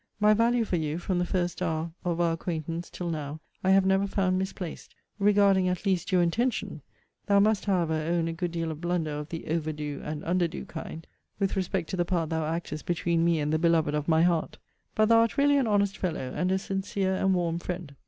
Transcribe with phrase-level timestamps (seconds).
[0.19, 3.85] My value for you, from the first hour of our acquaintance till now, I have
[3.85, 6.81] never found misplaced; regarding at least your intention:
[7.27, 10.47] thou must, however, own a good deal of blunder of the over do and under
[10.47, 11.05] do kind,
[11.37, 14.57] with respect to the part thou actest between me and the beloved of my heart.
[14.95, 17.93] But thou art really an honest fellow, and a sincere and warm friend.